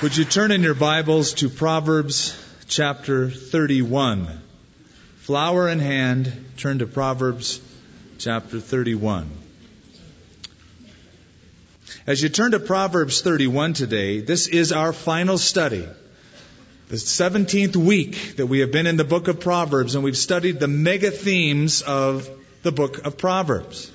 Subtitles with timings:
[0.00, 2.32] Would you turn in your Bibles to Proverbs
[2.68, 4.28] chapter 31?
[5.16, 7.60] Flower in hand, turn to Proverbs
[8.18, 9.28] chapter 31.
[12.06, 15.84] As you turn to Proverbs 31 today, this is our final study.
[16.90, 20.60] The 17th week that we have been in the book of Proverbs, and we've studied
[20.60, 22.30] the mega themes of
[22.62, 23.90] the book of Proverbs.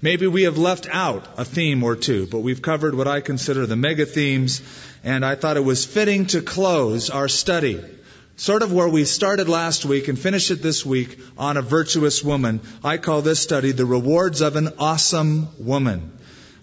[0.00, 3.66] Maybe we have left out a theme or two, but we've covered what I consider
[3.66, 4.62] the mega themes,
[5.02, 7.80] and I thought it was fitting to close our study.
[8.36, 12.22] Sort of where we started last week and finish it this week on a virtuous
[12.22, 12.60] woman.
[12.84, 16.12] I call this study the rewards of an awesome woman.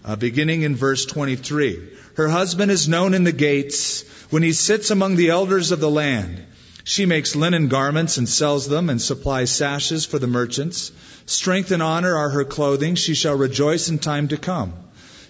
[0.02, 1.90] Uh, beginning in verse 23.
[2.14, 5.90] Her husband is known in the gates when he sits among the elders of the
[5.90, 6.42] land.
[6.84, 10.92] She makes linen garments and sells them and supplies sashes for the merchants.
[11.26, 12.94] Strength and honor are her clothing.
[12.94, 14.74] She shall rejoice in time to come.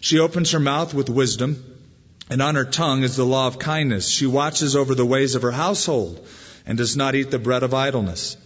[0.01, 1.65] She opens her mouth with wisdom,
[2.29, 4.09] and on her tongue is the law of kindness.
[4.09, 6.27] She watches over the ways of her household
[6.67, 8.37] and does not eat the bread of idleness.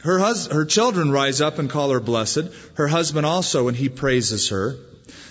[0.00, 3.88] Her, hus- her children rise up and call her blessed, her husband also, and he
[3.88, 4.76] praises her.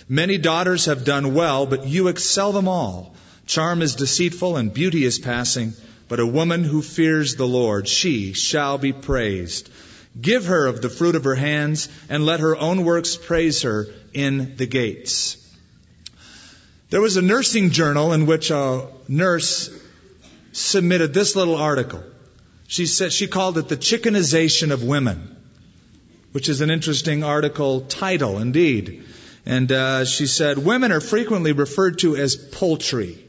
[0.07, 3.15] Many daughters have done well, but you excel them all.
[3.45, 5.73] Charm is deceitful and beauty is passing,
[6.07, 9.69] but a woman who fears the Lord, she shall be praised.
[10.19, 13.87] Give her of the fruit of her hands, and let her own works praise her
[14.13, 15.37] in the gates.
[16.89, 19.69] There was a nursing journal in which a nurse
[20.53, 22.03] submitted this little article.
[22.67, 25.35] She said she called it the chickenization of women,
[26.31, 29.05] which is an interesting article title indeed.
[29.45, 33.23] And uh, she said women are frequently referred to as poultry.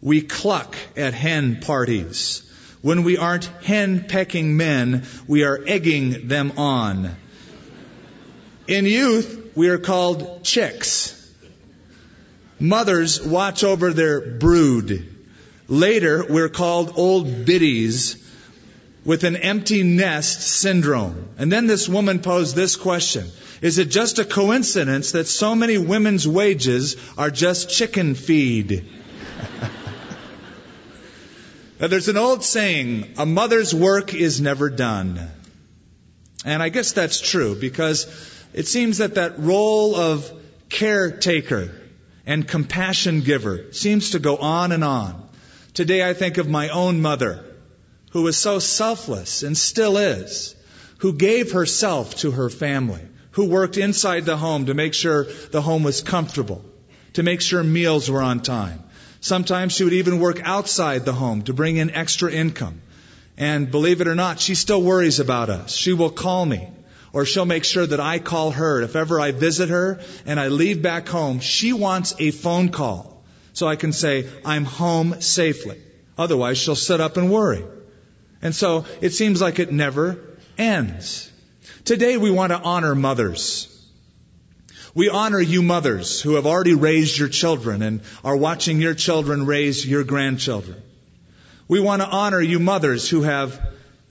[0.00, 2.42] We cluck at hen parties.
[2.82, 7.16] When we aren't hen pecking men, we are egging them on.
[8.66, 11.18] In youth, we are called chicks.
[12.58, 15.08] Mothers watch over their brood.
[15.68, 18.16] Later, we're called old biddies
[19.04, 21.28] with an empty nest syndrome.
[21.38, 23.26] And then this woman posed this question.
[23.60, 28.88] Is it just a coincidence that so many women's wages are just chicken feed?
[31.82, 35.18] Now, there's an old saying, a mother's work is never done.
[36.44, 38.06] And I guess that's true because
[38.54, 40.30] it seems that that role of
[40.68, 41.74] caretaker
[42.24, 45.28] and compassion giver seems to go on and on.
[45.74, 47.44] Today I think of my own mother
[48.12, 50.54] who was so selfless and still is,
[50.98, 55.62] who gave herself to her family, who worked inside the home to make sure the
[55.62, 56.64] home was comfortable,
[57.14, 58.84] to make sure meals were on time,
[59.22, 62.82] Sometimes she would even work outside the home to bring in extra income.
[63.38, 65.72] And believe it or not, she still worries about us.
[65.72, 66.68] She will call me
[67.12, 68.82] or she'll make sure that I call her.
[68.82, 73.22] If ever I visit her and I leave back home, she wants a phone call
[73.52, 75.80] so I can say, I'm home safely.
[76.18, 77.64] Otherwise, she'll sit up and worry.
[78.42, 80.18] And so it seems like it never
[80.58, 81.30] ends.
[81.84, 83.71] Today we want to honor mothers.
[84.94, 89.46] We honor you mothers who have already raised your children and are watching your children
[89.46, 90.80] raise your grandchildren.
[91.66, 93.58] We want to honor you mothers who have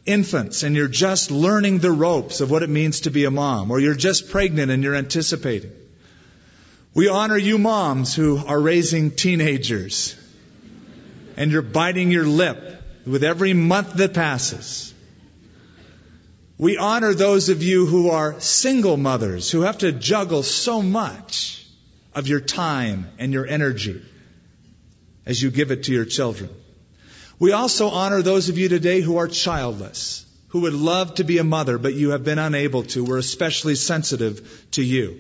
[0.06, 3.70] infants and you're just learning the ropes of what it means to be a mom,
[3.70, 5.72] or you're just pregnant and you're anticipating.
[6.94, 10.16] We honor you moms who are raising teenagers
[11.38, 14.91] and you're biting your lip with every month that passes.
[16.62, 21.66] We honor those of you who are single mothers who have to juggle so much
[22.14, 24.00] of your time and your energy
[25.26, 26.52] as you give it to your children.
[27.40, 31.40] We also honor those of you today who are childless, who would love to be
[31.40, 33.04] a mother, but you have been unable to.
[33.04, 35.20] We're especially sensitive to you.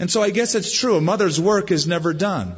[0.00, 0.96] And so I guess it's true.
[0.96, 2.56] A mother's work is never done.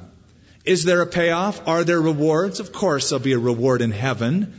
[0.64, 1.68] Is there a payoff?
[1.68, 2.58] Are there rewards?
[2.58, 4.54] Of course there'll be a reward in heaven.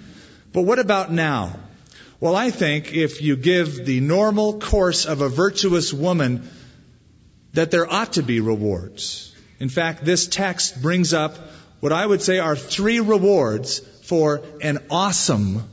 [0.53, 1.55] But what about now?
[2.19, 6.49] Well, I think if you give the normal course of a virtuous woman,
[7.53, 9.33] that there ought to be rewards.
[9.59, 11.37] In fact, this text brings up
[11.79, 15.69] what I would say are three rewards for an awesome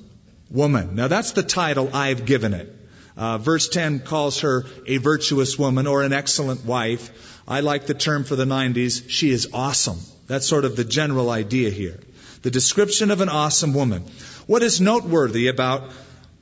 [0.51, 0.95] woman.
[0.95, 2.73] Now that's the title I've given it.
[3.17, 7.43] Uh, verse 10 calls her a virtuous woman or an excellent wife.
[7.49, 9.09] I like the term for the 90s.
[9.09, 9.99] She is awesome.
[10.27, 11.99] That's sort of the general idea here.
[12.43, 14.03] The description of an awesome woman.
[14.47, 15.91] What is noteworthy about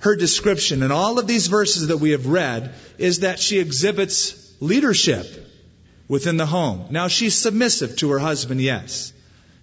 [0.05, 4.55] her description in all of these verses that we have read is that she exhibits
[4.61, 5.27] leadership
[6.09, 6.89] within the home.
[6.91, 9.15] Now she's submissive to her husband, yes.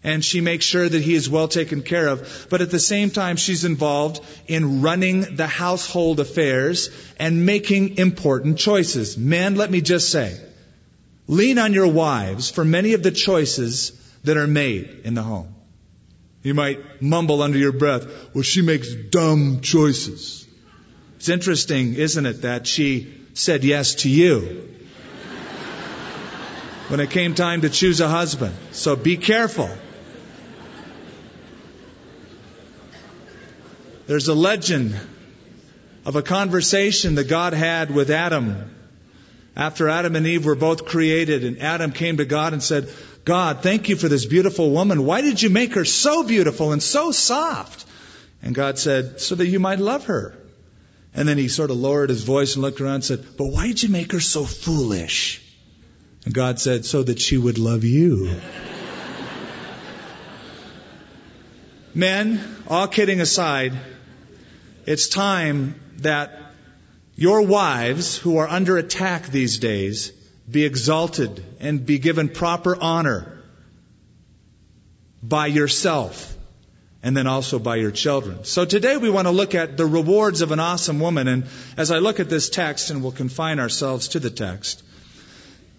[0.04, 2.48] And she makes sure that he is well taken care of.
[2.50, 6.90] But at the same time, she's involved in running the household affairs
[7.20, 9.16] and making important choices.
[9.16, 10.36] Men, let me just say,
[11.28, 13.92] lean on your wives for many of the choices
[14.24, 15.54] that are made in the home.
[16.44, 20.48] You might mumble under your breath, well, she makes dumb choices.
[21.18, 24.68] It's interesting, isn't it, that she said yes to you
[26.88, 28.56] when it came time to choose a husband.
[28.72, 29.70] So be careful.
[34.08, 35.00] There's a legend
[36.06, 38.72] of a conversation that God had with Adam
[39.56, 42.90] after Adam and Eve were both created, and Adam came to God and said,
[43.24, 45.06] God, thank you for this beautiful woman.
[45.06, 47.86] Why did you make her so beautiful and so soft?
[48.42, 50.36] And God said, so that you might love her.
[51.14, 53.68] And then he sort of lowered his voice and looked around and said, but why
[53.68, 55.42] did you make her so foolish?
[56.26, 58.40] And God said, so that she would love you.
[61.94, 63.74] Men, all kidding aside,
[64.86, 66.40] it's time that
[67.16, 70.14] your wives, who are under attack these days,
[70.52, 73.42] be exalted and be given proper honor
[75.24, 76.36] by yourself
[77.04, 78.44] and then also by your children.
[78.44, 81.28] So today we want to look at the rewards of an awesome woman.
[81.28, 81.46] And
[81.78, 84.84] as I look at this text, and we'll confine ourselves to the text,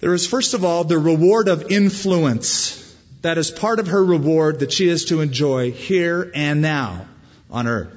[0.01, 2.79] there is first of all the reward of influence.
[3.21, 7.07] That is part of her reward that she is to enjoy here and now
[7.53, 7.95] on earth.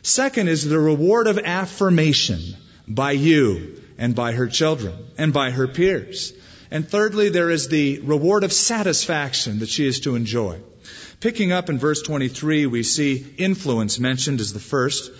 [0.00, 2.40] Second is the reward of affirmation
[2.88, 6.32] by you and by her children and by her peers.
[6.70, 10.60] And thirdly, there is the reward of satisfaction that she is to enjoy.
[11.20, 15.10] Picking up in verse 23, we see influence mentioned as the first.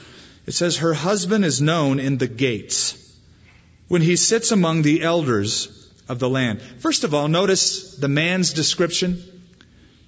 [0.46, 2.98] It says, Her husband is known in the gates
[3.88, 5.69] when he sits among the elders
[6.08, 6.60] of the land.
[6.78, 9.22] First of all, notice the man's description.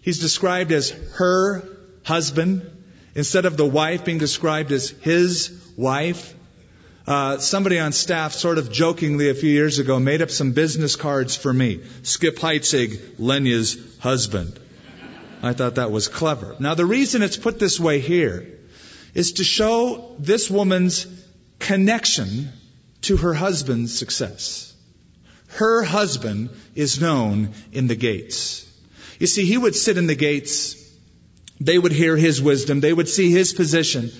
[0.01, 1.63] He's described as her
[2.03, 2.71] husband
[3.15, 6.35] instead of the wife being described as his wife.
[7.07, 10.97] Uh, somebody on staff sort of jokingly a few years ago made up some business
[10.97, 11.83] cards for me.
[12.03, 14.59] Skip Heitzig, Lenya's husband.
[15.43, 16.57] I thought that was clever.
[16.59, 18.47] Now the reason it's put this way here
[19.13, 21.07] is to show this woman's
[21.59, 22.49] connection
[23.03, 24.75] to her husband's success.
[25.49, 28.67] Her husband is known in the gates.
[29.19, 30.83] You see, he would sit in the gates.
[31.61, 32.81] They would hear his wisdom.
[32.81, 34.11] They would see his position.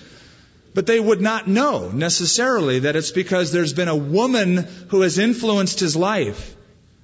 [0.75, 4.57] But they would not know necessarily that it's because there's been a woman
[4.89, 6.53] who has influenced his life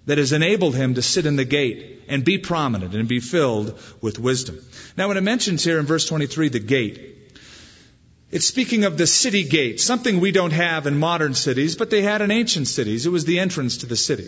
[0.08, 3.80] that has enabled him to sit in the gate and be prominent and be filled
[4.02, 4.60] with wisdom.
[4.98, 7.32] Now, when it mentions here in verse 23 the gate,
[8.30, 12.02] it's speaking of the city gate, something we don't have in modern cities, but they
[12.02, 13.06] had in ancient cities.
[13.06, 14.28] It was the entrance to the city.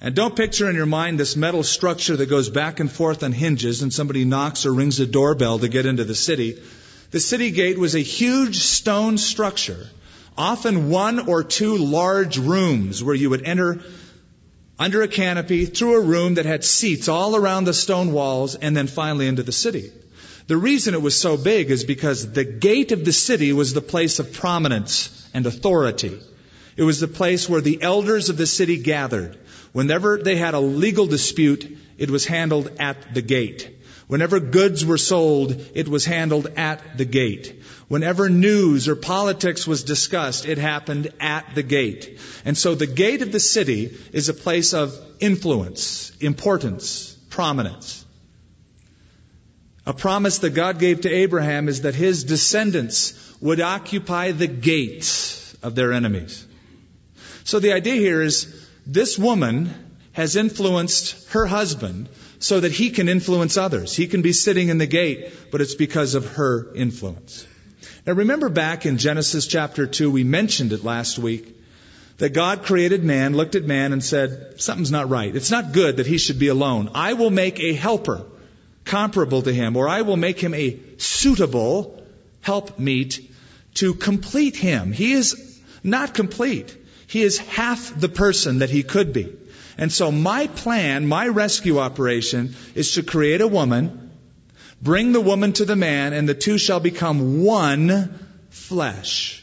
[0.00, 3.30] And don't picture in your mind this metal structure that goes back and forth on
[3.30, 6.60] hinges and somebody knocks or rings a doorbell to get into the city.
[7.10, 9.88] The city gate was a huge stone structure,
[10.36, 13.80] often one or two large rooms where you would enter
[14.78, 18.76] under a canopy through a room that had seats all around the stone walls and
[18.76, 19.92] then finally into the city.
[20.46, 23.82] The reason it was so big is because the gate of the city was the
[23.82, 26.18] place of prominence and authority.
[26.76, 29.36] It was the place where the elders of the city gathered.
[29.72, 33.79] Whenever they had a legal dispute, it was handled at the gate.
[34.10, 37.62] Whenever goods were sold, it was handled at the gate.
[37.86, 42.18] Whenever news or politics was discussed, it happened at the gate.
[42.44, 48.04] And so the gate of the city is a place of influence, importance, prominence.
[49.86, 55.54] A promise that God gave to Abraham is that his descendants would occupy the gates
[55.62, 56.44] of their enemies.
[57.44, 59.72] So the idea here is this woman
[60.12, 63.94] has influenced her husband so that he can influence others.
[63.94, 67.46] He can be sitting in the gate, but it's because of her influence.
[68.06, 71.56] Now remember back in Genesis chapter 2, we mentioned it last week,
[72.18, 75.34] that God created man, looked at man and said, something's not right.
[75.34, 76.90] It's not good that he should be alone.
[76.94, 78.26] I will make a helper
[78.84, 82.02] comparable to him, or I will make him a suitable
[82.42, 83.30] helpmeet
[83.74, 84.92] to complete him.
[84.92, 86.76] He is not complete.
[87.06, 89.34] He is half the person that he could be.
[89.78, 94.10] And so my plan, my rescue operation is to create a woman,
[94.82, 98.18] bring the woman to the man, and the two shall become one
[98.50, 99.42] flesh.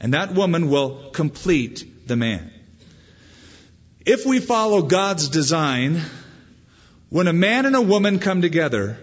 [0.00, 2.50] And that woman will complete the man.
[4.06, 6.00] If we follow God's design,
[7.10, 8.96] when a man and a woman come together,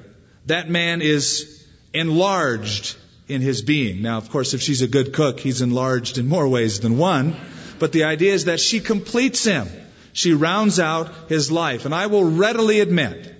[0.47, 2.95] that man is enlarged
[3.27, 4.01] in his being.
[4.01, 7.35] Now, of course, if she's a good cook, he's enlarged in more ways than one.
[7.79, 9.67] But the idea is that she completes him
[10.17, 11.85] she rounds out his life.
[11.85, 13.35] And I will readily admit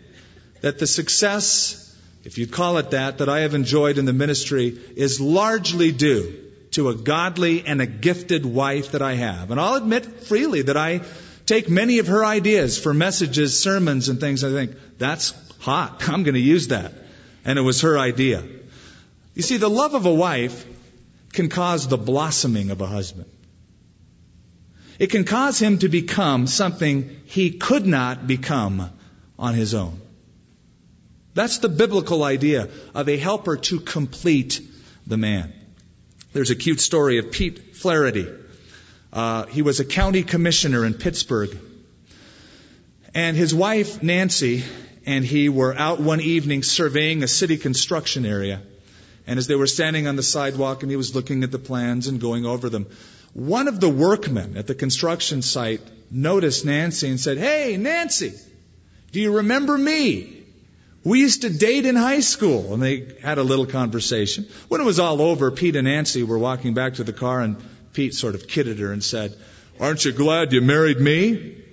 [0.62, 4.80] that the success, if you call it that, that I have enjoyed in the ministry
[4.96, 9.50] is largely due to a godly and a gifted wife that I have.
[9.50, 11.02] And I'll admit freely that I
[11.48, 14.44] take many of her ideas for messages, sermons, and things.
[14.44, 16.04] I think, that's hot.
[16.08, 16.94] I'm going to use that.
[17.44, 18.44] And it was her idea.
[19.34, 20.64] You see, the love of a wife
[21.34, 23.32] can cause the blossoming of a husband.
[25.00, 28.90] It can cause him to become something he could not become
[29.38, 30.02] on his own.
[31.34, 34.60] That's the biblical idea of a helper to complete
[35.06, 35.54] the man.
[36.34, 38.28] There's a cute story of Pete Flaherty.
[39.14, 41.56] Uh, he was a county commissioner in Pittsburgh.
[43.14, 44.64] And his wife, Nancy,
[45.06, 48.62] and he were out one evening surveying a city construction area.
[49.26, 52.08] And as they were standing on the sidewalk and he was looking at the plans
[52.08, 52.88] and going over them,
[53.38, 58.34] one of the workmen at the construction site noticed Nancy and said, Hey, Nancy,
[59.12, 60.44] do you remember me?
[61.04, 62.74] We used to date in high school.
[62.74, 64.48] And they had a little conversation.
[64.70, 67.58] When it was all over, Pete and Nancy were walking back to the car and
[67.94, 69.38] Pete sort of kidded her and said,
[69.80, 71.64] Aren't you glad you married me?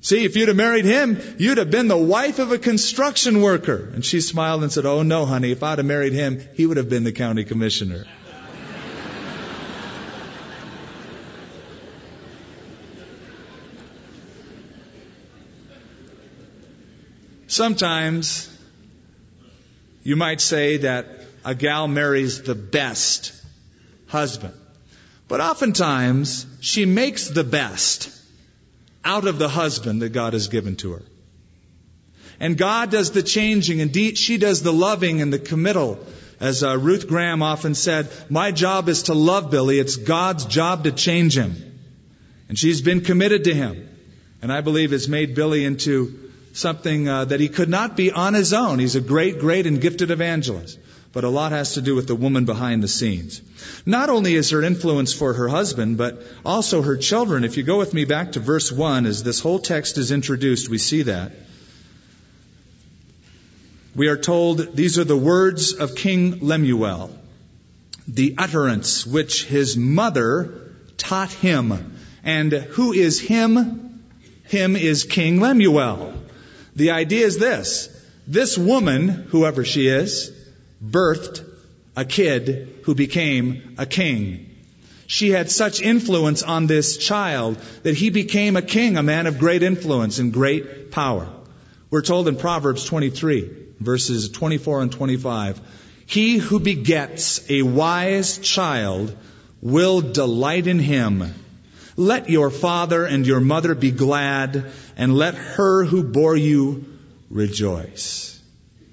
[0.00, 3.90] See, if you'd have married him, you'd have been the wife of a construction worker.
[3.92, 6.78] And she smiled and said, Oh no, honey, if I'd have married him, he would
[6.78, 8.06] have been the county commissioner.
[17.48, 18.54] Sometimes
[20.04, 21.06] you might say that
[21.46, 23.32] a gal marries the best
[24.06, 24.52] husband.
[25.28, 28.10] But oftentimes she makes the best
[29.02, 31.02] out of the husband that God has given to her.
[32.38, 33.78] And God does the changing.
[33.78, 35.98] Indeed, she does the loving and the committal.
[36.40, 39.78] As uh, Ruth Graham often said, my job is to love Billy.
[39.78, 41.80] It's God's job to change him.
[42.50, 43.88] And she's been committed to him.
[44.42, 46.27] And I believe has made Billy into
[46.58, 48.78] something uh, that he could not be on his own.
[48.78, 50.78] He's a great, great and gifted evangelist.
[51.12, 53.40] But a lot has to do with the woman behind the scenes.
[53.86, 57.44] Not only is her influence for her husband, but also her children.
[57.44, 60.68] If you go with me back to verse 1, as this whole text is introduced,
[60.68, 61.32] we see that.
[63.94, 67.10] We are told these are the words of King Lemuel,
[68.06, 71.96] the utterance which his mother taught him.
[72.22, 74.04] And who is him?
[74.44, 76.14] Him is King Lemuel.
[76.78, 77.88] The idea is this.
[78.28, 80.30] This woman, whoever she is,
[80.80, 81.44] birthed
[81.96, 84.48] a kid who became a king.
[85.08, 89.40] She had such influence on this child that he became a king, a man of
[89.40, 91.28] great influence and great power.
[91.90, 95.60] We're told in Proverbs 23, verses 24 and 25,
[96.06, 99.16] He who begets a wise child
[99.60, 101.34] will delight in him
[101.98, 106.84] let your father and your mother be glad, and let her who bore you
[107.28, 108.40] rejoice.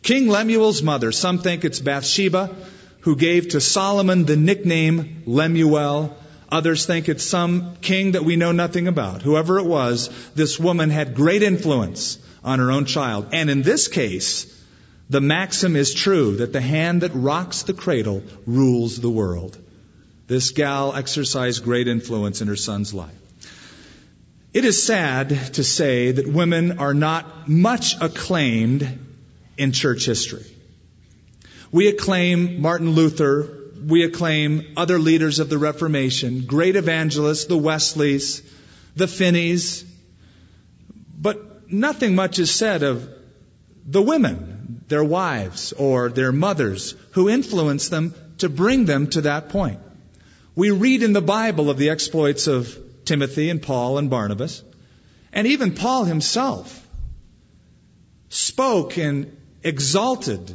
[0.01, 2.55] King Lemuel's mother, some think it's Bathsheba,
[3.01, 6.17] who gave to Solomon the nickname Lemuel.
[6.49, 9.21] Others think it's some king that we know nothing about.
[9.21, 13.27] Whoever it was, this woman had great influence on her own child.
[13.33, 14.51] And in this case,
[15.11, 19.59] the maxim is true that the hand that rocks the cradle rules the world.
[20.27, 23.13] This gal exercised great influence in her son's life.
[24.53, 28.99] It is sad to say that women are not much acclaimed
[29.57, 30.45] in church history.
[31.71, 33.49] We acclaim Martin Luther,
[33.85, 38.41] we acclaim other leaders of the Reformation, great evangelists, the Wesleys,
[38.95, 39.83] the Finneys,
[41.17, 43.07] but nothing much is said of
[43.85, 49.49] the women, their wives, or their mothers, who influenced them to bring them to that
[49.49, 49.79] point.
[50.55, 54.63] We read in the Bible of the exploits of Timothy and Paul and Barnabas.
[55.33, 56.87] And even Paul himself
[58.29, 60.53] spoke and exalted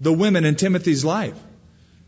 [0.00, 1.38] the women in Timothy's life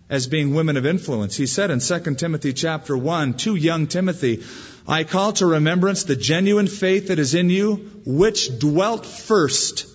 [0.08, 1.36] as being women of influence.
[1.36, 4.42] He said in 2 Timothy chapter 1 to young Timothy,
[4.88, 9.86] I call to remembrance the genuine faith that is in you, which dwelt first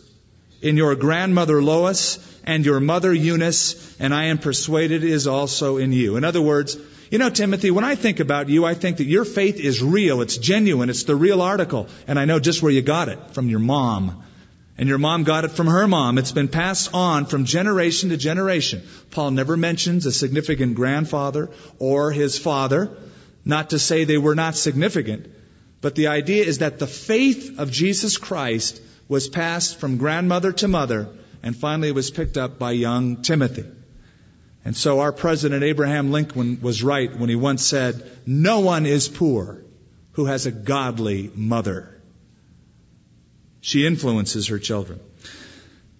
[0.62, 5.92] in your grandmother Lois and your mother Eunice, and I am persuaded is also in
[5.92, 6.16] you.
[6.18, 6.78] In other words,
[7.12, 10.22] you know, Timothy, when I think about you, I think that your faith is real.
[10.22, 10.90] It's genuine.
[10.90, 11.88] It's the real article.
[12.08, 14.24] And I know just where you got it from your mom.
[14.78, 16.18] And your mom got it from her mom.
[16.18, 18.84] It's been passed on from generation to generation.
[19.12, 22.98] Paul never mentions a significant grandfather or his father.
[23.46, 25.28] Not to say they were not significant.
[25.82, 30.68] But the idea is that the faith of Jesus Christ was passed from grandmother to
[30.68, 31.10] mother
[31.44, 33.66] and finally was picked up by young Timothy.
[34.66, 39.08] And so our President Abraham Lincoln was right when he once said, No one is
[39.08, 39.64] poor
[40.14, 42.02] who has a godly mother.
[43.62, 45.00] She influences her children.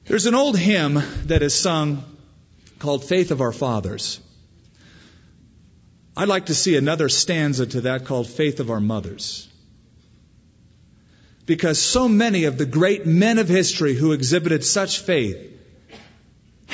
[0.06, 2.04] There's an old hymn that is sung
[2.80, 4.20] called Faith of Our Fathers.
[6.18, 9.48] I'd like to see another stanza to that called Faith of Our Mothers.
[11.46, 15.55] because so many of the great men of history who exhibited such faith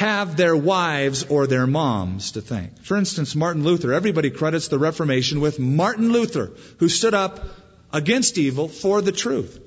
[0.01, 2.83] have their wives or their moms to thank.
[2.83, 3.93] For instance, Martin Luther.
[3.93, 7.45] Everybody credits the Reformation with Martin Luther, who stood up
[7.93, 9.59] against evil for the truth.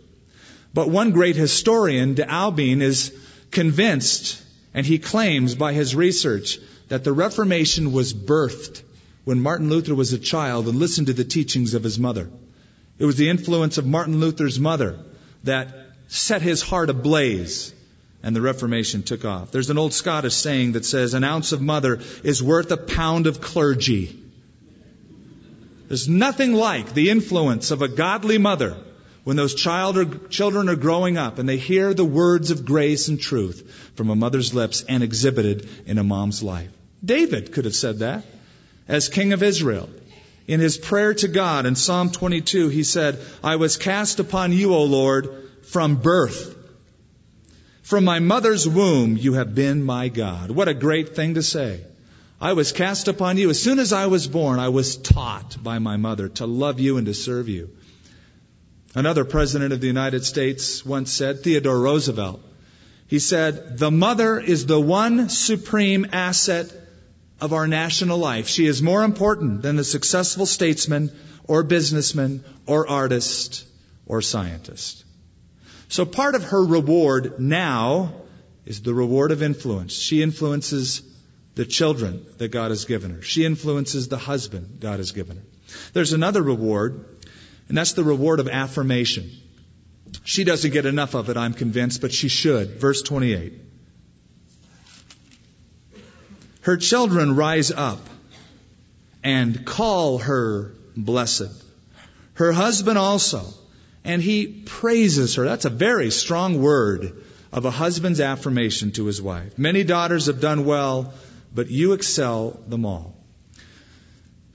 [0.73, 3.13] But one great historian, d'Aubigné, is
[3.53, 4.43] convinced,
[4.75, 8.83] and he claims by his research, that the Reformation was birthed
[9.23, 12.29] when Martin Luther was a child and listened to the teachings of his mother.
[12.99, 14.99] It was the influence of Martin Luther's mother
[15.45, 15.69] that
[16.09, 17.73] set his heart ablaze
[18.25, 19.53] and the Reformation took off.
[19.53, 23.27] There's an old Scottish saying that says, an ounce of mother is worth a pound
[23.27, 24.19] of clergy.
[25.89, 28.79] There's nothing like the influence of a godly mother
[29.25, 33.09] when those child or, children are growing up and they hear the words of grace
[33.09, 36.71] and truth from a mother's lips and exhibited in a mom's life.
[37.05, 38.25] David could have said that
[38.89, 39.91] as king of Israel.
[40.47, 44.75] In his prayer to God in Psalm 22, he said, I was cast upon you,
[44.75, 45.29] O Lord,
[45.65, 46.54] from birth.
[47.85, 50.51] From my mother's womb you have been my God.
[50.51, 51.83] What a great thing to say.
[52.41, 53.51] I was cast upon you.
[53.51, 56.97] As soon as I was born, I was taught by my mother to love you
[56.97, 57.69] and to serve you.
[58.95, 62.41] Another president of the United States once said, Theodore Roosevelt,
[63.07, 66.73] he said, The mother is the one supreme asset
[67.39, 68.49] of our national life.
[68.49, 71.13] She is more important than the successful statesman
[71.47, 73.67] or businessman or artist
[74.07, 75.05] or scientist.
[75.95, 78.15] So part of her reward now
[78.67, 79.93] is the reward of influence.
[79.93, 81.03] She influences
[81.55, 83.23] the children that God has given her.
[83.23, 85.43] She influences the husband God has given her.
[85.93, 87.05] There's another reward,
[87.69, 89.31] and that's the reward of affirmation.
[90.25, 92.71] She doesn't get enough of it, I'm convinced, but she should.
[92.81, 93.53] Verse 28.
[96.63, 98.01] Her children rise up
[99.23, 101.53] and call her blessed.
[102.33, 103.55] Her husband also
[104.05, 105.45] and he praises her.
[105.45, 109.59] That's a very strong word of a husband's affirmation to his wife.
[109.59, 111.15] Many daughters have done well,
[111.55, 113.17] but you excel them all.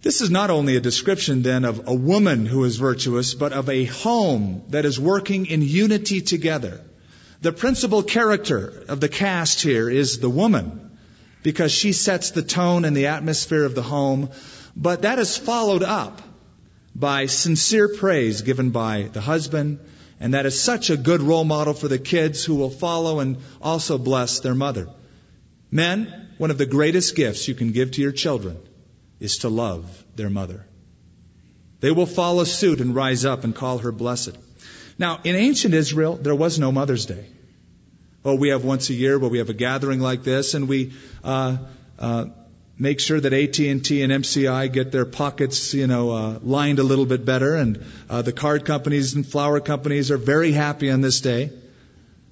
[0.02, 3.69] This is not only a description then of a woman who is virtuous, but of
[3.69, 6.82] a home that is working in unity together.
[7.41, 10.97] The principal character of the cast here is the woman,
[11.41, 14.30] because she sets the tone and the atmosphere of the home,
[14.76, 16.21] but that is followed up
[17.00, 19.80] by sincere praise given by the husband,
[20.20, 23.38] and that is such a good role model for the kids who will follow and
[23.62, 24.90] also bless their mother.
[25.72, 28.58] Men, one of the greatest gifts you can give to your children
[29.20, 30.66] is to love their mother.
[31.80, 34.38] They will follow suit and rise up and call her blessed.
[34.98, 37.26] Now, in ancient Israel, there was no Mother's Day.
[38.26, 40.92] Oh, we have once a year where we have a gathering like this, and we
[41.24, 41.58] uh,
[41.98, 42.26] uh,
[42.80, 47.06] make sure that AT&T and MCI get their pockets, you know, uh, lined a little
[47.06, 47.56] bit better.
[47.56, 51.52] And uh, the card companies and flower companies are very happy on this day.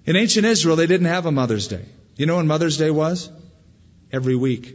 [0.06, 1.84] In ancient Israel, they didn't have a Mother's Day.
[2.16, 3.30] You know when Mother's Day was?
[4.12, 4.74] Every week.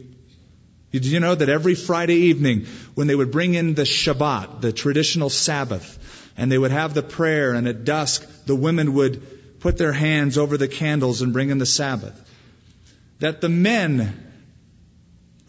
[0.91, 4.71] Did you know that every Friday evening, when they would bring in the Shabbat, the
[4.71, 5.97] traditional Sabbath,
[6.37, 10.37] and they would have the prayer, and at dusk, the women would put their hands
[10.37, 12.13] over the candles and bring in the Sabbath,
[13.19, 14.32] that the men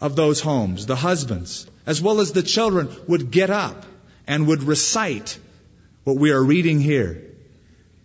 [0.05, 3.85] of those homes, the husbands, as well as the children, would get up
[4.27, 5.39] and would recite
[6.03, 7.23] what we are reading here.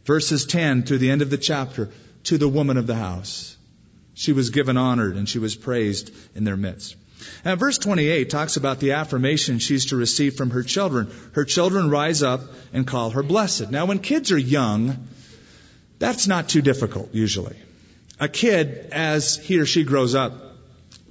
[0.07, 1.91] Verses 10 to the end of the chapter
[2.25, 3.55] to the woman of the house.
[4.15, 6.97] She was given honored and she was praised in their midst.
[7.45, 11.11] Now, verse 28 talks about the affirmation she's to receive from her children.
[11.33, 12.41] Her children rise up
[12.73, 13.71] and call her blessed.
[13.71, 15.07] Now, when kids are young,
[15.99, 17.57] that's not too difficult, usually.
[18.19, 20.50] A kid, as he or she grows up,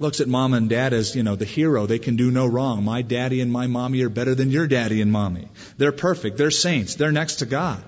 [0.00, 1.86] looks at mom and dad as, you know, the hero.
[1.86, 2.82] They can do no wrong.
[2.82, 5.46] My daddy and my mommy are better than your daddy and mommy.
[5.76, 6.38] They're perfect.
[6.38, 6.94] They're saints.
[6.94, 7.84] They're next to God.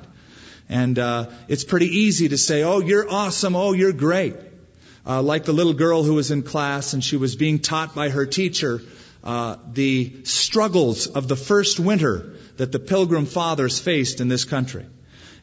[0.68, 3.56] And uh, it's pretty easy to say, oh, you're awesome.
[3.56, 4.36] Oh, you're great.
[5.06, 8.10] Uh, like the little girl who was in class and she was being taught by
[8.10, 8.82] her teacher
[9.24, 14.84] uh, the struggles of the first winter that the pilgrim fathers faced in this country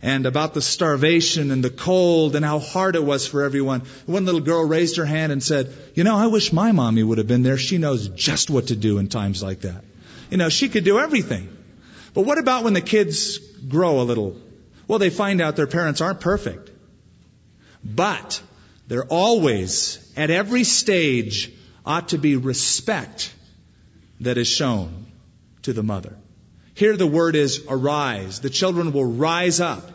[0.02, 3.82] and about the starvation and the cold and how hard it was for everyone.
[4.06, 7.18] One little girl raised her hand and said, You know, I wish my mommy would
[7.18, 7.58] have been there.
[7.58, 9.84] She knows just what to do in times like that.
[10.30, 11.50] You know, she could do everything.
[12.14, 14.38] But what about when the kids grow a little?
[14.88, 16.72] Well, they find out their parents aren't perfect.
[17.84, 18.42] But
[18.88, 21.52] there always, at every stage,
[21.86, 23.34] ought to be respect
[24.22, 25.06] that is shown
[25.64, 26.16] to the mother.
[26.80, 28.39] Here the word is arise.
[28.39, 29.92] The children will rise up.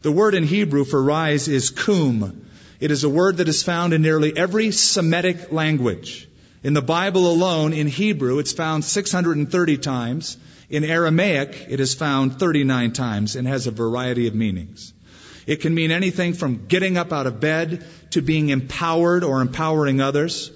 [0.00, 2.46] The word in Hebrew for rise is kum.
[2.80, 6.26] It is a word that is found in nearly every Semitic language.
[6.62, 10.38] In the Bible alone, in Hebrew, it's found 630 times.
[10.70, 14.94] In Aramaic, it is found 39 times and has a variety of meanings.
[15.46, 20.00] It can mean anything from getting up out of bed to being empowered or empowering
[20.00, 20.50] others.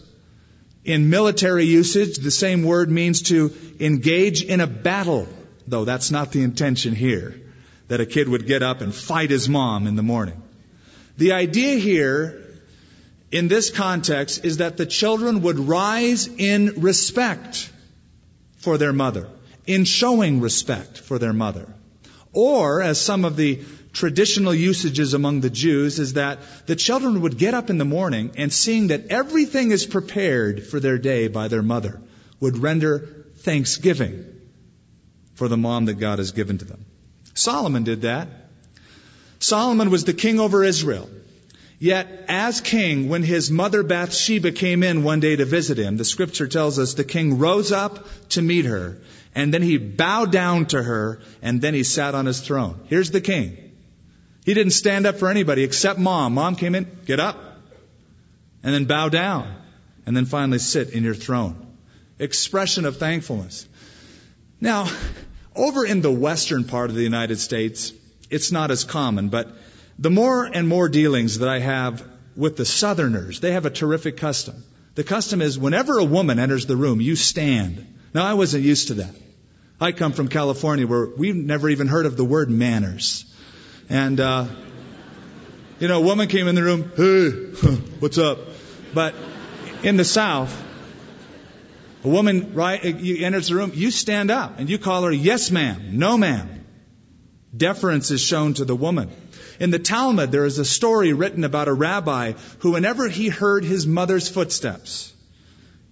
[0.84, 5.26] In military usage, the same word means to engage in a battle,
[5.66, 7.40] though that's not the intention here,
[7.88, 10.42] that a kid would get up and fight his mom in the morning.
[11.16, 12.44] The idea here
[13.30, 17.70] in this context is that the children would rise in respect
[18.58, 19.28] for their mother,
[19.66, 21.66] in showing respect for their mother.
[22.32, 23.62] Or, as some of the
[23.94, 28.32] traditional usages among the Jews is that the children would get up in the morning
[28.36, 32.00] and seeing that everything is prepared for their day by their mother
[32.40, 34.26] would render thanksgiving
[35.34, 36.84] for the mom that God has given to them.
[37.34, 38.28] Solomon did that.
[39.38, 41.08] Solomon was the king over Israel.
[41.78, 46.04] Yet, as king, when his mother Bathsheba came in one day to visit him, the
[46.04, 48.98] scripture tells us the king rose up to meet her,
[49.34, 52.80] and then he bowed down to her, and then he sat on his throne.
[52.86, 53.63] Here's the king.
[54.44, 56.34] He didn't stand up for anybody except mom.
[56.34, 57.36] Mom came in, get up,
[58.62, 59.54] and then bow down,
[60.06, 61.76] and then finally sit in your throne.
[62.18, 63.66] Expression of thankfulness.
[64.60, 64.88] Now,
[65.56, 67.92] over in the western part of the United States,
[68.30, 69.48] it's not as common, but
[69.98, 74.16] the more and more dealings that I have with the southerners, they have a terrific
[74.18, 74.62] custom.
[74.94, 77.94] The custom is whenever a woman enters the room, you stand.
[78.12, 79.14] Now, I wasn't used to that.
[79.80, 83.24] I come from California where we've never even heard of the word manners.
[83.88, 84.46] And, uh,
[85.78, 87.30] you know, a woman came in the room, hey,
[88.00, 88.38] what's up?
[88.94, 89.14] But
[89.82, 90.62] in the South,
[92.04, 95.98] a woman right, enters the room, you stand up and you call her, yes ma'am,
[95.98, 96.64] no ma'am.
[97.56, 99.10] Deference is shown to the woman.
[99.60, 103.64] In the Talmud, there is a story written about a rabbi who, whenever he heard
[103.64, 105.12] his mother's footsteps,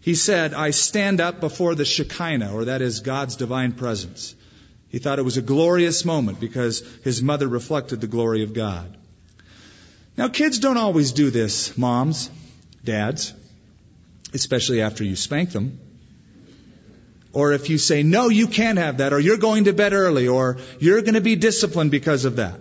[0.01, 4.35] he said, I stand up before the Shekinah, or that is God's divine presence.
[4.93, 8.95] He thought it was a glorious moment because his mother reflected the glory of God.
[10.19, 12.31] Now, kids don't always do this, moms,
[12.85, 13.33] dads,
[14.35, 15.81] especially after you spank them.
[17.33, 20.29] Or if you say, no, you can't have that, or you're going to bed early,
[20.29, 22.61] or you're going to be disciplined because of that.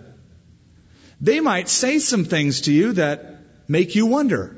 [1.20, 4.56] They might say some things to you that make you wonder,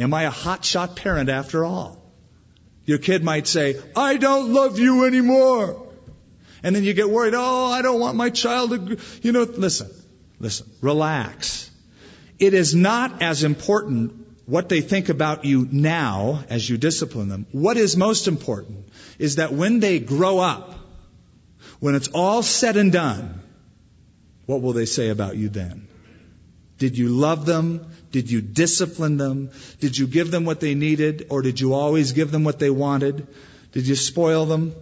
[0.00, 2.02] am I a hotshot parent after all?
[2.86, 5.83] Your kid might say, I don't love you anymore.
[6.64, 9.90] And then you get worried, oh, I don't want my child to, you know, listen,
[10.40, 11.70] listen, relax.
[12.38, 17.46] It is not as important what they think about you now as you discipline them.
[17.52, 20.74] What is most important is that when they grow up,
[21.80, 23.42] when it's all said and done,
[24.46, 25.86] what will they say about you then?
[26.78, 27.92] Did you love them?
[28.10, 29.50] Did you discipline them?
[29.80, 31.26] Did you give them what they needed?
[31.28, 33.26] Or did you always give them what they wanted?
[33.72, 34.74] Did you spoil them?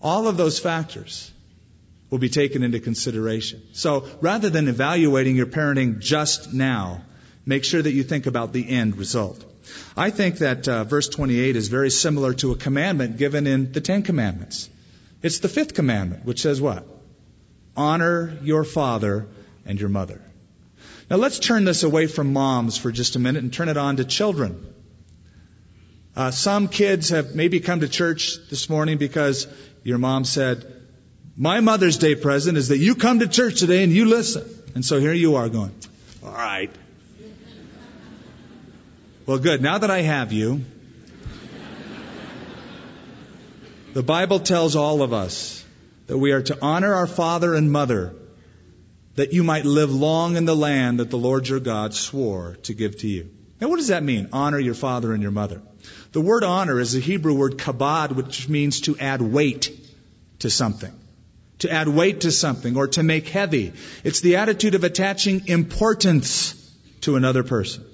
[0.00, 1.32] All of those factors
[2.10, 3.62] will be taken into consideration.
[3.72, 7.02] So rather than evaluating your parenting just now,
[7.44, 9.44] make sure that you think about the end result.
[9.96, 13.80] I think that uh, verse 28 is very similar to a commandment given in the
[13.80, 14.70] Ten Commandments.
[15.22, 16.86] It's the fifth commandment, which says what?
[17.76, 19.26] Honor your father
[19.66, 20.22] and your mother.
[21.10, 23.96] Now let's turn this away from moms for just a minute and turn it on
[23.96, 24.74] to children.
[26.14, 29.46] Uh, some kids have maybe come to church this morning because
[29.82, 30.74] your mom said,
[31.36, 34.44] my Mother's Day present is that you come to church today and you listen.
[34.74, 35.72] And so here you are going,
[36.24, 36.70] all right.
[39.24, 39.62] Well, good.
[39.62, 40.64] Now that I have you,
[43.92, 45.64] the Bible tells all of us
[46.06, 48.14] that we are to honor our father and mother
[49.14, 52.74] that you might live long in the land that the Lord your God swore to
[52.74, 53.30] give to you.
[53.60, 54.28] Now, what does that mean?
[54.32, 55.60] Honor your father and your mother.
[56.12, 59.70] The word honor is the Hebrew word kabod, which means to add weight
[60.40, 60.92] to something.
[61.60, 63.72] To add weight to something or to make heavy.
[64.04, 66.54] It's the attitude of attaching importance
[67.02, 67.84] to another person.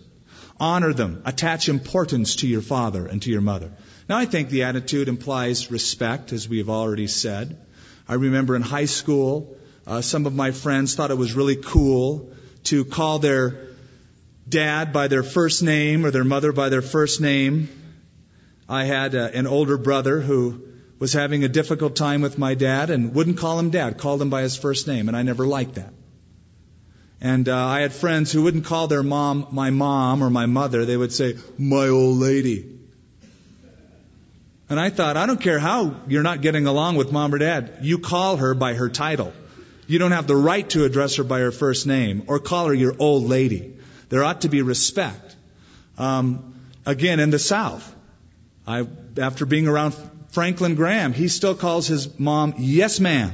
[0.60, 1.22] Honor them.
[1.24, 3.70] Attach importance to your father and to your mother.
[4.08, 7.58] Now, I think the attitude implies respect, as we have already said.
[8.06, 12.32] I remember in high school, uh, some of my friends thought it was really cool
[12.64, 13.68] to call their
[14.48, 17.68] dad by their first name or their mother by their first name.
[18.68, 20.62] I had uh, an older brother who
[20.98, 24.30] was having a difficult time with my dad and wouldn't call him dad, called him
[24.30, 25.92] by his first name, and I never liked that.
[27.20, 30.84] And uh, I had friends who wouldn't call their mom my mom or my mother.
[30.84, 32.70] They would say, my old lady.
[34.68, 37.78] And I thought, I don't care how you're not getting along with mom or dad.
[37.82, 39.32] You call her by her title.
[39.86, 42.74] You don't have the right to address her by her first name or call her
[42.74, 43.76] your old lady.
[44.08, 45.36] There ought to be respect.
[45.98, 46.54] Um,
[46.86, 47.94] again, in the South,
[48.66, 48.86] I,
[49.18, 49.94] after being around
[50.30, 53.32] Franklin Graham, he still calls his mom, yes ma'am,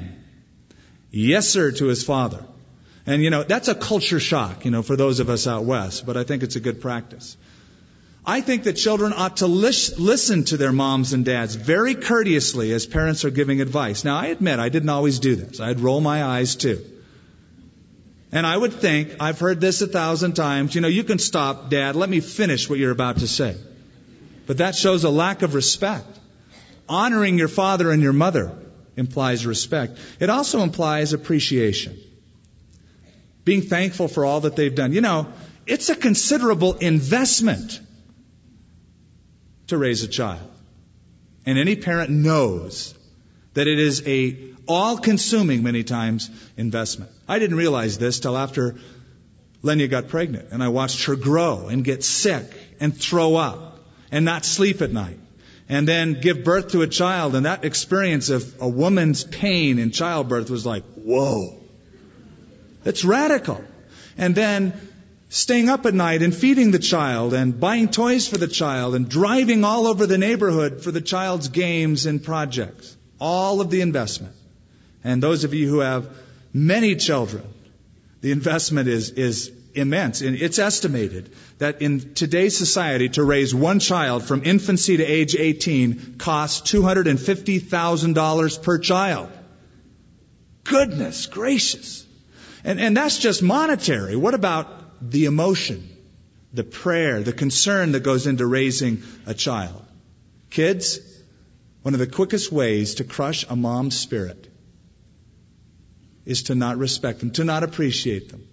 [1.11, 2.45] yes sir to his father.
[3.07, 6.05] And you know, that's a culture shock, you know, for those of us out west,
[6.05, 7.37] but I think it's a good practice.
[8.25, 12.71] I think that children ought to lis- listen to their moms and dads very courteously
[12.73, 14.05] as parents are giving advice.
[14.05, 15.59] Now, I admit I didn't always do this.
[15.59, 16.85] I'd roll my eyes too.
[18.31, 21.71] And I would think, I've heard this a thousand times, you know, you can stop,
[21.71, 23.57] Dad, let me finish what you're about to say.
[24.47, 26.19] But that shows a lack of respect.
[26.89, 28.53] Honoring your father and your mother
[28.97, 29.99] implies respect.
[30.19, 31.99] It also implies appreciation.
[33.45, 34.93] Being thankful for all that they've done.
[34.93, 35.33] You know,
[35.67, 37.81] it's a considerable investment
[39.69, 40.51] to raise a child.
[41.47, 42.95] And any parent knows
[43.55, 47.11] that it is a all-consuming, many times, investment.
[47.27, 48.77] I didn't realize this till after
[49.63, 52.45] Lenya got pregnant, and I watched her grow and get sick
[52.79, 53.80] and throw up
[54.11, 55.19] and not sleep at night.
[55.69, 59.93] And then give birth to a child, and that experience of a woman's pain in
[59.93, 61.61] childbirth was like, whoa.
[62.83, 63.63] That's radical.
[64.19, 64.73] And then
[65.29, 69.09] staying up at night and feeding the child and buying toys for the child and
[69.09, 72.97] driving all over the neighborhood for the child's games and projects.
[73.21, 74.35] All of the investment.
[75.05, 76.11] And those of you who have
[76.53, 77.45] many children,
[78.23, 80.21] the investment is, is immense.
[80.21, 85.35] And it's estimated that in today's society to raise one child from infancy to age
[85.37, 89.31] 18 costs $250,000 per child.
[90.65, 92.07] Goodness gracious.
[92.65, 94.17] And, and that's just monetary.
[94.17, 95.89] What about the emotion,
[96.53, 99.83] the prayer, the concern that goes into raising a child?
[100.51, 101.01] Kids,
[101.83, 104.49] one of the quickest ways to crush a mom's spirit
[106.27, 108.47] is to not respect them, to not appreciate them.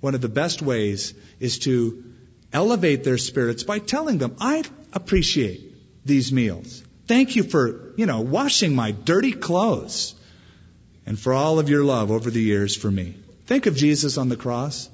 [0.00, 2.04] One of the best ways is to
[2.52, 5.60] elevate their spirits by telling them, I appreciate
[6.04, 6.82] these meals.
[7.06, 10.14] Thank you for, you know, washing my dirty clothes
[11.06, 13.14] and for all of your love over the years for me.
[13.46, 14.88] Think of Jesus on the cross.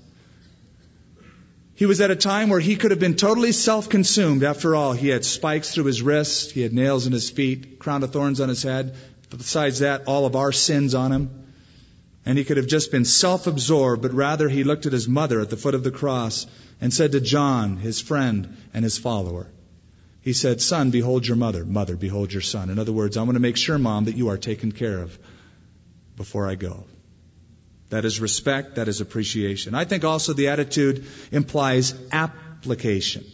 [1.74, 4.44] He was at a time where he could have been totally self-consumed.
[4.44, 8.02] After all, he had spikes through his wrists, he had nails in his feet, crown
[8.02, 8.94] of thorns on his head.
[9.30, 11.41] But Besides that, all of our sins on him.
[12.24, 15.50] And he could have just been self-absorbed, but rather he looked at his mother at
[15.50, 16.46] the foot of the cross
[16.80, 19.48] and said to John, his friend and his follower,
[20.20, 21.64] he said, Son, behold your mother.
[21.64, 22.70] Mother, behold your son.
[22.70, 25.18] In other words, I want to make sure, Mom, that you are taken care of
[26.16, 26.84] before I go.
[27.90, 28.76] That is respect.
[28.76, 29.74] That is appreciation.
[29.74, 33.26] I think also the attitude implies application.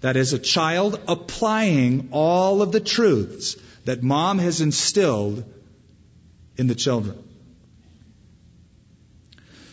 [0.00, 5.44] That is a child applying all of the truths that mom has instilled
[6.56, 7.27] in the children.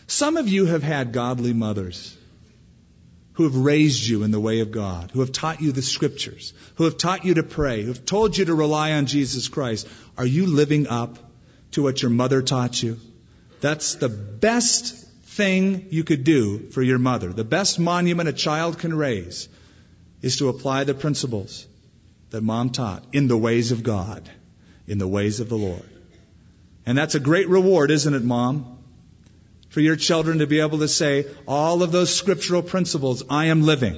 [0.08, 2.16] Some of you have had godly mothers
[3.34, 6.54] who have raised you in the way of God, who have taught you the scriptures,
[6.76, 9.88] who have taught you to pray, who have told you to rely on Jesus Christ.
[10.18, 11.18] Are you living up
[11.72, 12.98] to what your mother taught you?
[13.60, 17.34] That's the best thing you could do for your mother.
[17.34, 19.50] The best monument a child can raise
[20.22, 21.68] is to apply the principles
[22.30, 24.30] that mom taught in the ways of God,
[24.88, 25.90] in the ways of the Lord.
[26.86, 28.75] And that's a great reward, isn't it, mom?
[29.76, 33.64] For your children to be able to say, all of those scriptural principles I am
[33.64, 33.98] living.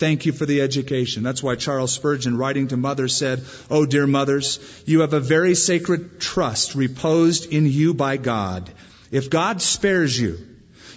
[0.00, 1.22] Thank you for the education.
[1.22, 5.54] That's why Charles Spurgeon, writing to mothers, said, Oh, dear mothers, you have a very
[5.54, 8.72] sacred trust reposed in you by God.
[9.12, 10.40] If God spares you,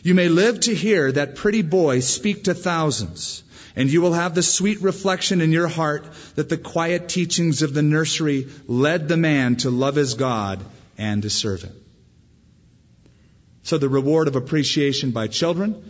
[0.02, 3.44] you may live to hear that pretty boy speak to thousands,
[3.76, 7.76] and you will have the sweet reflection in your heart that the quiet teachings of
[7.76, 10.60] the nursery led the man to love his God
[10.98, 11.85] and to serve him.
[13.66, 15.84] So the reward of appreciation by children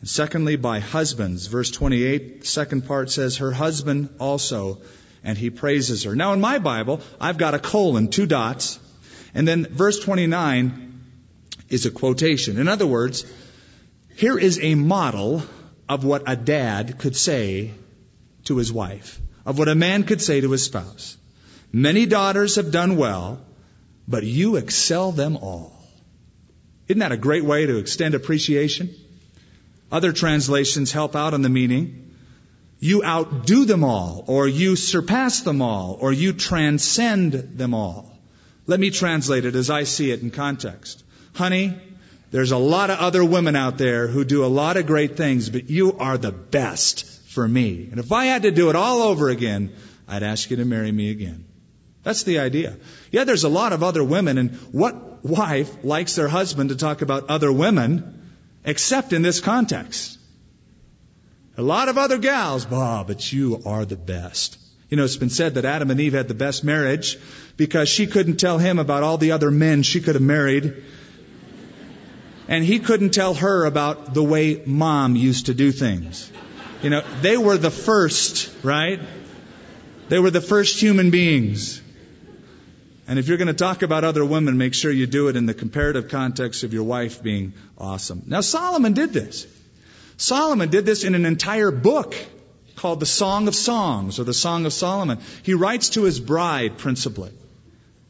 [0.00, 1.46] and secondly, by husbands.
[1.46, 4.80] Verse 28, second part says, her husband also,
[5.24, 6.14] and he praises her.
[6.14, 8.78] Now in my Bible, I've got a colon, two dots,
[9.34, 11.00] and then verse 29
[11.68, 12.58] is a quotation.
[12.58, 13.26] In other words,
[14.16, 15.42] here is a model
[15.88, 17.72] of what a dad could say
[18.44, 21.16] to his wife, of what a man could say to his spouse.
[21.72, 23.40] Many daughters have done well,
[24.06, 25.77] but you excel them all.
[26.88, 28.94] Isn't that a great way to extend appreciation?
[29.92, 32.14] Other translations help out on the meaning.
[32.80, 38.16] You outdo them all, or you surpass them all, or you transcend them all.
[38.66, 41.02] Let me translate it as I see it in context.
[41.34, 41.76] Honey,
[42.30, 45.48] there's a lot of other women out there who do a lot of great things,
[45.48, 47.88] but you are the best for me.
[47.90, 49.72] And if I had to do it all over again,
[50.06, 51.46] I'd ask you to marry me again.
[52.02, 52.76] That's the idea.
[53.10, 57.02] Yeah, there's a lot of other women, and what wife likes their husband to talk
[57.02, 58.32] about other women
[58.64, 60.18] except in this context.
[61.56, 64.58] A lot of other gals, bah, but you are the best.
[64.88, 67.18] You know, it's been said that Adam and Eve had the best marriage
[67.56, 70.82] because she couldn't tell him about all the other men she could have married.
[72.46, 76.30] And he couldn't tell her about the way mom used to do things.
[76.82, 79.00] You know, they were the first, right?
[80.08, 81.82] They were the first human beings.
[83.08, 85.46] And if you're going to talk about other women, make sure you do it in
[85.46, 88.22] the comparative context of your wife being awesome.
[88.26, 89.46] Now, Solomon did this.
[90.18, 92.14] Solomon did this in an entire book
[92.76, 95.20] called the Song of Songs or the Song of Solomon.
[95.42, 97.32] He writes to his bride principally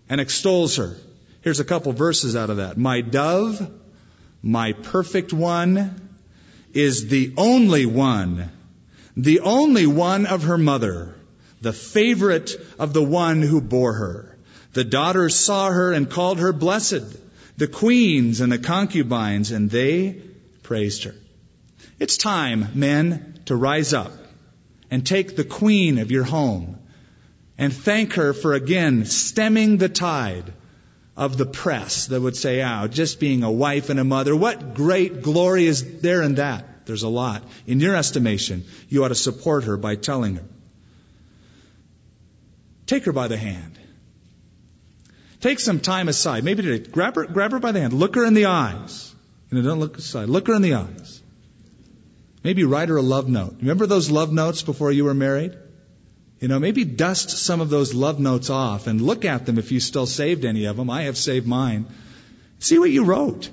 [0.09, 0.97] and extols her.
[1.43, 2.77] Here's a couple verses out of that.
[2.77, 3.71] My dove,
[4.43, 6.11] my perfect one,
[6.73, 8.51] is the only one,
[9.17, 11.15] the only one of her mother,
[11.61, 14.38] the favorite of the one who bore her.
[14.73, 17.17] The daughters saw her and called her blessed,
[17.57, 20.23] the queens and the concubines, and they
[20.63, 21.15] praised her.
[21.99, 24.13] It's time, men, to rise up
[24.91, 26.79] and take the queen of your home
[27.57, 30.53] and thank her for again stemming the tide
[31.17, 34.75] of the press that would say, oh, just being a wife and a mother, what
[34.75, 36.87] great glory is there in that?
[36.87, 37.43] There's a lot.
[37.67, 40.45] In your estimation, you ought to support her by telling her.
[42.87, 43.78] Take her by the hand
[45.41, 46.45] Take some time aside.
[46.45, 47.93] Maybe today, grab her, grab her by the hand.
[47.93, 49.15] Look her in the eyes.
[49.51, 50.29] You know, don't look aside.
[50.29, 51.23] Look her in the eyes.
[52.43, 53.57] Maybe write her a love note.
[53.61, 55.57] Remember those love notes before you were married?
[56.41, 59.73] You know, maybe dust some of those love notes off and look at them if
[59.73, 60.89] you still saved any of them.
[60.89, 61.87] I have saved mine.
[62.61, 63.51] See what you wrote.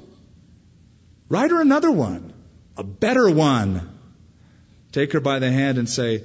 [1.30, 2.34] Write her another one,
[2.78, 4.00] a better one.
[4.92, 6.24] Take her by the hand and say,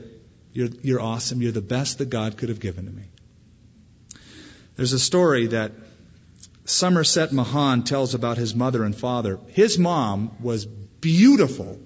[0.52, 1.40] you're, you're awesome.
[1.40, 3.04] You're the best that God could have given to me.
[4.80, 5.72] There's a story that
[6.64, 9.38] Somerset Maugham tells about his mother and father.
[9.48, 11.78] His mom was beautiful.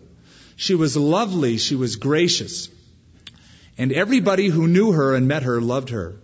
[0.54, 1.56] She was lovely.
[1.56, 2.68] She was gracious.
[3.76, 6.20] And everybody who knew her and met her loved her.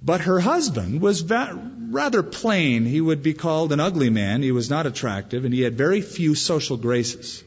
[0.00, 2.86] But her husband was va- rather plain.
[2.86, 4.44] He would be called an ugly man.
[4.44, 7.42] He was not attractive and he had very few social graces.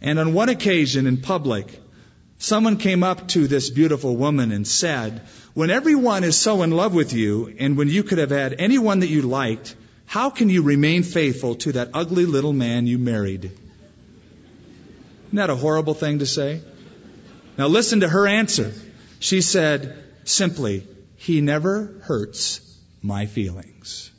[0.00, 1.76] And on one occasion in public,
[2.38, 5.22] someone came up to this beautiful woman and said,
[5.54, 9.00] when everyone is so in love with you, and when you could have had anyone
[9.00, 13.44] that you liked, how can you remain faithful to that ugly little man you married?
[13.44, 16.60] Isn't that a horrible thing to say?
[17.56, 18.72] Now listen to her answer.
[19.18, 22.60] She said simply, He never hurts
[23.02, 24.10] my feelings.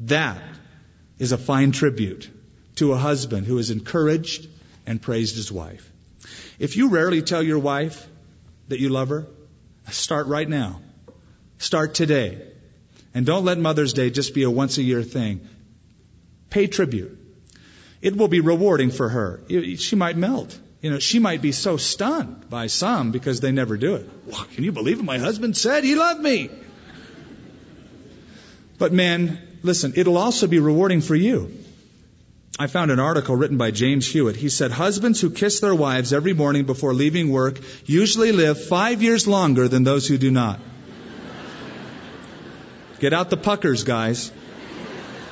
[0.00, 0.42] That
[1.18, 2.28] is a fine tribute
[2.76, 4.46] to a husband who is encouraged
[4.86, 5.90] and praised his wife.
[6.58, 8.06] If you rarely tell your wife
[8.68, 9.26] that you love her?
[9.90, 10.80] Start right now.
[11.58, 12.42] Start today.
[13.12, 15.46] And don't let Mother's Day just be a once a year thing.
[16.50, 17.18] Pay tribute.
[18.00, 19.42] It will be rewarding for her.
[19.76, 20.58] She might melt.
[20.80, 24.10] You know, she might be so stunned by some because they never do it.
[24.26, 25.04] Wow, can you believe it?
[25.04, 26.50] My husband said he loved me.
[28.76, 31.56] But men, listen, it'll also be rewarding for you.
[32.56, 34.36] I found an article written by James Hewitt.
[34.36, 39.02] He said, Husbands who kiss their wives every morning before leaving work usually live five
[39.02, 40.60] years longer than those who do not.
[43.00, 44.30] Get out the puckers, guys.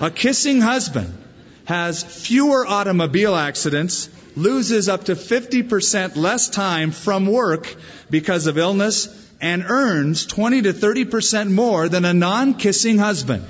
[0.00, 1.16] A kissing husband
[1.64, 7.72] has fewer automobile accidents, loses up to 50% less time from work
[8.10, 9.08] because of illness,
[9.40, 13.44] and earns 20 to 30% more than a non kissing husband.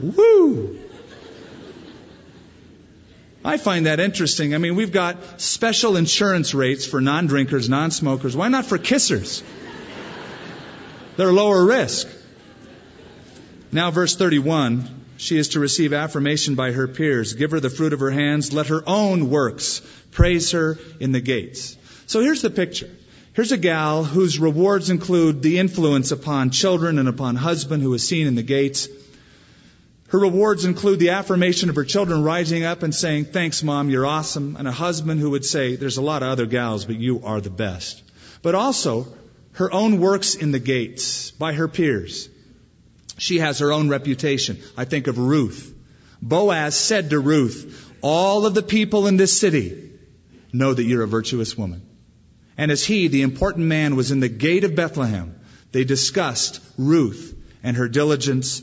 [0.00, 0.87] Woo!
[3.48, 4.54] I find that interesting.
[4.54, 8.36] I mean, we've got special insurance rates for non drinkers, non smokers.
[8.36, 9.42] Why not for kissers?
[11.16, 12.08] They're lower risk.
[13.72, 17.32] Now, verse 31 she is to receive affirmation by her peers.
[17.32, 18.52] Give her the fruit of her hands.
[18.52, 19.80] Let her own works
[20.10, 21.74] praise her in the gates.
[22.06, 22.90] So here's the picture.
[23.32, 28.06] Here's a gal whose rewards include the influence upon children and upon husband who is
[28.06, 28.88] seen in the gates.
[30.08, 34.06] Her rewards include the affirmation of her children rising up and saying, Thanks, Mom, you're
[34.06, 34.56] awesome.
[34.56, 37.42] And a husband who would say, There's a lot of other gals, but you are
[37.42, 38.02] the best.
[38.40, 39.06] But also,
[39.52, 42.30] her own works in the gates by her peers.
[43.18, 44.58] She has her own reputation.
[44.78, 45.74] I think of Ruth.
[46.22, 49.90] Boaz said to Ruth, All of the people in this city
[50.54, 51.82] know that you're a virtuous woman.
[52.56, 55.38] And as he, the important man, was in the gate of Bethlehem,
[55.72, 58.62] they discussed Ruth and her diligence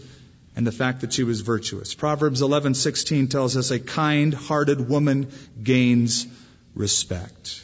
[0.56, 1.93] and the fact that she was virtuous.
[1.93, 5.28] Proverbs 11:16 tells us a kind-hearted woman
[5.62, 6.28] gains
[6.74, 7.62] respect.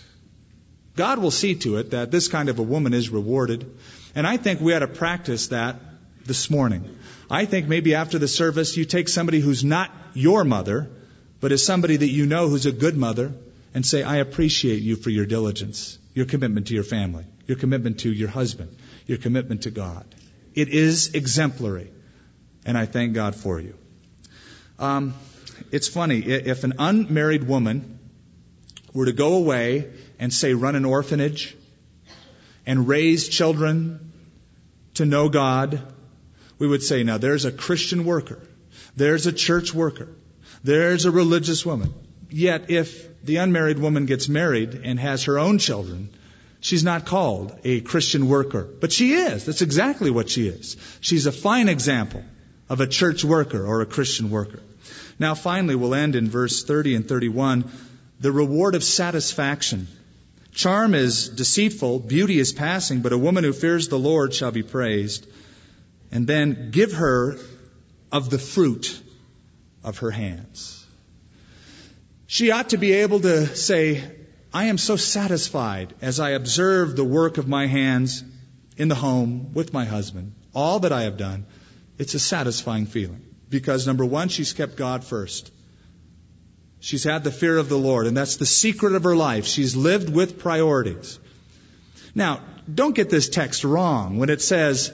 [0.95, 3.65] God will see to it that this kind of a woman is rewarded,
[4.13, 5.79] and I think we ought to practice that
[6.25, 6.97] this morning.
[7.29, 10.89] I think maybe after the service you take somebody who's not your mother,
[11.39, 13.33] but is somebody that you know who's a good mother
[13.73, 18.01] and say, I appreciate you for your diligence, your commitment to your family, your commitment
[18.01, 18.75] to your husband,
[19.07, 20.05] your commitment to God.
[20.53, 21.89] It is exemplary,
[22.65, 23.75] and I thank God for you.
[24.79, 25.13] Um,
[25.71, 27.99] it's funny, if an unmarried woman
[28.93, 31.55] were to go away and say, run an orphanage
[32.65, 34.11] and raise children
[34.95, 35.81] to know God,
[36.59, 38.39] we would say, now there's a Christian worker,
[38.95, 40.09] there's a church worker,
[40.63, 41.93] there's a religious woman.
[42.29, 46.09] Yet if the unmarried woman gets married and has her own children,
[46.59, 48.63] she's not called a Christian worker.
[48.63, 49.45] But she is.
[49.45, 50.77] That's exactly what she is.
[51.01, 52.23] She's a fine example
[52.71, 54.61] of a church worker or a Christian worker.
[55.19, 57.69] Now finally, we'll end in verse 30 and 31.
[58.21, 59.89] The reward of satisfaction.
[60.53, 64.63] Charm is deceitful, beauty is passing, but a woman who fears the Lord shall be
[64.63, 65.27] praised.
[66.13, 67.37] And then give her
[68.09, 69.01] of the fruit
[69.83, 70.85] of her hands.
[72.25, 74.01] She ought to be able to say,
[74.53, 78.23] I am so satisfied as I observe the work of my hands
[78.77, 80.31] in the home with my husband.
[80.55, 81.45] All that I have done,
[82.01, 83.21] it's a satisfying feeling.
[83.47, 85.51] Because number one, she's kept God first.
[86.79, 89.45] She's had the fear of the Lord, and that's the secret of her life.
[89.45, 91.19] She's lived with priorities.
[92.15, 92.41] Now,
[92.73, 94.17] don't get this text wrong.
[94.17, 94.91] When it says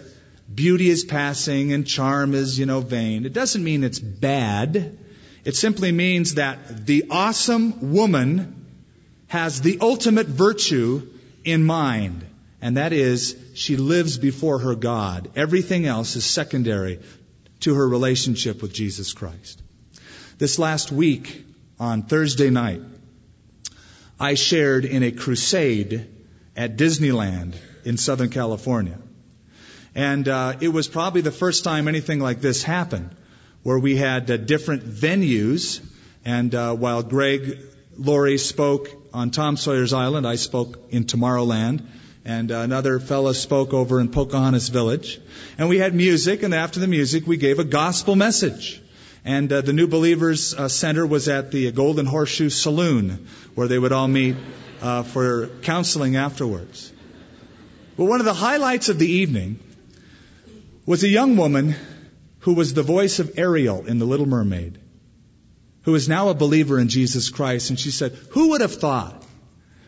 [0.54, 5.00] beauty is passing and charm is, you know, vain, it doesn't mean it's bad.
[5.46, 8.66] It simply means that the awesome woman
[9.28, 11.08] has the ultimate virtue
[11.46, 12.26] in mind,
[12.62, 15.32] and that is she lives before her God.
[15.36, 17.00] Everything else is secondary
[17.62, 19.62] to her relationship with Jesus Christ.
[20.38, 21.46] This last week,
[21.80, 22.82] on Thursday night,
[24.20, 26.08] I shared in a crusade
[26.56, 27.56] at Disneyland
[27.86, 28.98] in Southern California.
[29.94, 33.16] And uh, it was probably the first time anything like this happened
[33.64, 35.84] where we had uh, different venues.
[36.26, 37.60] And uh, while Greg
[37.98, 41.86] Laurie spoke on Tom Sawyer's Island, I spoke in Tomorrowland.
[42.28, 45.18] And another fellow spoke over in Pocahontas Village.
[45.58, 48.82] And we had music, and after the music, we gave a gospel message.
[49.24, 53.80] And uh, the New Believers uh, Center was at the Golden Horseshoe Saloon, where they
[53.80, 54.36] would all meet
[54.82, 56.92] uh, for counseling afterwards.
[57.96, 59.62] But one of the highlights of the evening
[60.86, 61.76] was a young woman
[62.40, 64.78] who was the voice of Ariel in The Little Mermaid,
[65.84, 67.70] who is now a believer in Jesus Christ.
[67.70, 69.24] And she said, Who would have thought?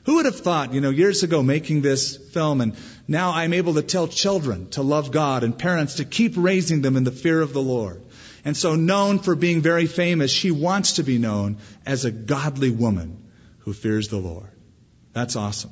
[0.06, 2.76] Who would have thought, you know, years ago making this film and
[3.08, 6.95] now I'm able to tell children to love God and parents to keep raising them
[6.95, 8.02] in the fear of the Lord.
[8.45, 12.72] And so known for being very famous, she wants to be known as a godly
[12.72, 13.30] woman
[13.60, 14.50] who fears the Lord.
[15.14, 15.72] That's awesome.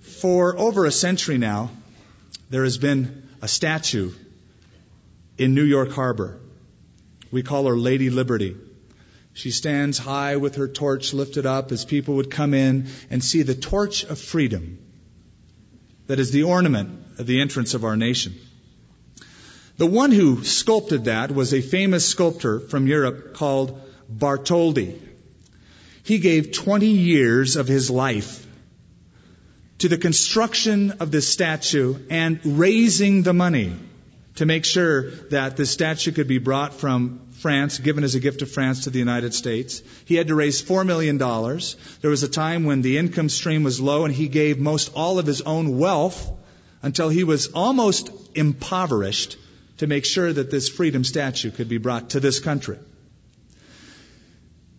[0.00, 1.70] For over a century now,
[2.50, 4.12] there has been a statue
[5.38, 6.38] in New York Harbor.
[7.30, 8.56] We call her Lady Liberty.
[9.34, 13.42] She stands high with her torch lifted up as people would come in and see
[13.42, 14.78] the torch of freedom
[16.06, 18.34] that is the ornament of the entrance of our nation.
[19.78, 23.80] The one who sculpted that was a famous sculptor from Europe called
[24.10, 25.00] Bartholdi.
[26.02, 28.46] He gave 20 years of his life
[29.78, 33.72] to the construction of this statue and raising the money
[34.36, 38.38] to make sure that this statue could be brought from France, given as a gift
[38.38, 39.82] to France to the United States.
[40.04, 41.18] He had to raise $4 million.
[41.18, 45.18] There was a time when the income stream was low and he gave most all
[45.18, 46.30] of his own wealth
[46.82, 49.36] until he was almost impoverished
[49.78, 52.78] to make sure that this freedom statue could be brought to this country.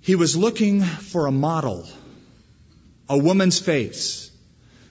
[0.01, 1.87] He was looking for a model,
[3.07, 4.31] a woman's face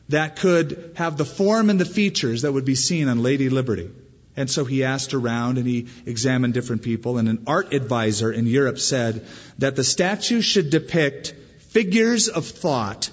[0.09, 3.91] that could have the form and the features that would be seen on Lady Liberty.
[4.37, 7.19] And so he asked around and he examined different people.
[7.19, 9.27] And an art advisor in Europe said
[9.59, 11.35] that the statue should depict
[11.71, 13.11] figures of thought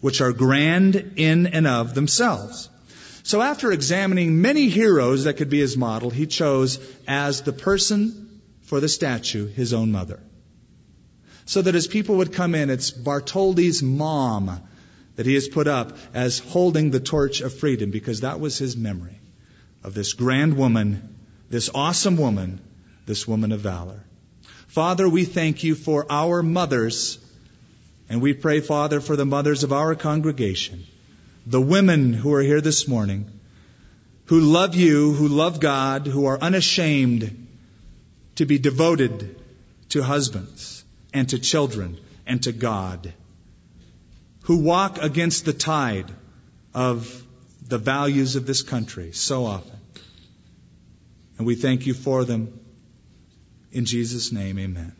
[0.00, 2.68] which are grand in and of themselves.
[3.22, 8.40] So after examining many heroes that could be his model, he chose as the person
[8.62, 10.20] for the statue his own mother.
[11.44, 14.60] So that as people would come in, it's Bartholdi's mom
[15.16, 18.76] that he has put up as holding the torch of freedom because that was his
[18.76, 19.21] memory
[19.82, 21.16] of this grand woman,
[21.50, 22.60] this awesome woman,
[23.06, 24.04] this woman of valor.
[24.68, 27.18] Father, we thank you for our mothers,
[28.08, 30.84] and we pray, Father, for the mothers of our congregation,
[31.46, 33.30] the women who are here this morning,
[34.26, 37.46] who love you, who love God, who are unashamed
[38.36, 39.40] to be devoted
[39.90, 43.12] to husbands and to children and to God,
[44.44, 46.10] who walk against the tide
[46.74, 47.21] of
[47.72, 49.78] the values of this country so often.
[51.38, 52.60] And we thank you for them.
[53.70, 54.94] In Jesus' name, amen.